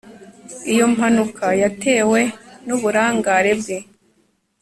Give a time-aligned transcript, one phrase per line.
[0.71, 2.21] Iyo mpanuka yatewe
[2.65, 3.77] nuburangare bwe